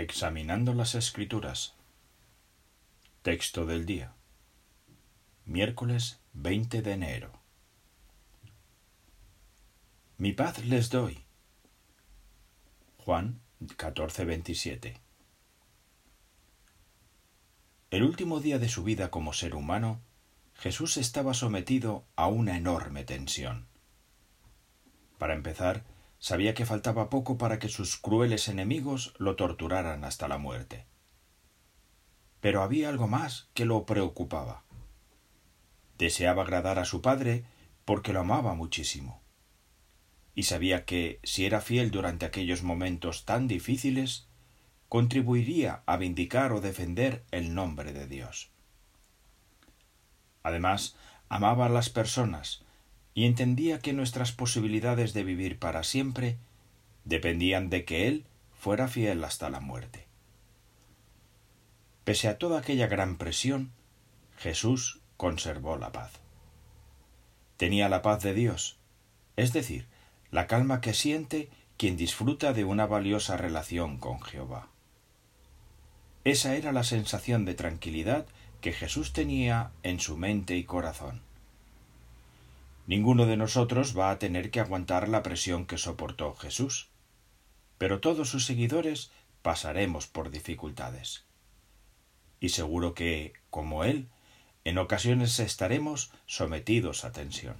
[0.00, 1.74] Examinando las Escrituras.
[3.22, 4.14] Texto del día.
[5.44, 7.32] Miércoles 20 de enero.
[10.16, 11.24] Mi paz les doy.
[12.98, 15.00] Juan 14:27.
[17.90, 20.00] El último día de su vida como ser humano,
[20.54, 23.66] Jesús estaba sometido a una enorme tensión.
[25.18, 25.82] Para empezar,
[26.18, 30.86] Sabía que faltaba poco para que sus crueles enemigos lo torturaran hasta la muerte.
[32.40, 34.64] Pero había algo más que lo preocupaba.
[35.96, 37.44] Deseaba agradar a su padre
[37.84, 39.22] porque lo amaba muchísimo.
[40.34, 44.28] Y sabía que, si era fiel durante aquellos momentos tan difíciles,
[44.88, 48.50] contribuiría a vindicar o defender el nombre de Dios.
[50.42, 50.96] Además,
[51.28, 52.64] amaba a las personas,
[53.14, 56.38] y entendía que nuestras posibilidades de vivir para siempre
[57.04, 60.06] dependían de que Él fuera fiel hasta la muerte.
[62.04, 63.72] Pese a toda aquella gran presión,
[64.36, 66.12] Jesús conservó la paz.
[67.56, 68.78] Tenía la paz de Dios,
[69.36, 69.86] es decir,
[70.30, 74.68] la calma que siente quien disfruta de una valiosa relación con Jehová.
[76.24, 78.26] Esa era la sensación de tranquilidad
[78.60, 81.22] que Jesús tenía en su mente y corazón.
[82.88, 86.88] Ninguno de nosotros va a tener que aguantar la presión que soportó Jesús,
[87.76, 89.10] pero todos sus seguidores
[89.42, 91.26] pasaremos por dificultades.
[92.40, 94.08] Y seguro que, como Él,
[94.64, 97.56] en ocasiones estaremos sometidos a tensión.